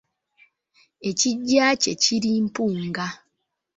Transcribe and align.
Ekiggya 1.09 1.65
kye 1.81 1.93
kiri 2.01 2.31
Mpunga. 2.45 3.07